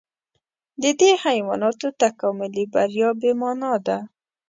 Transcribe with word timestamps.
د 0.81 0.83
دې 0.99 1.11
حیواناتو 1.23 1.87
تکاملي 2.03 2.65
بریا 2.73 3.09
بې 3.19 3.31
مانا 3.41 3.73
ده. 3.85 3.97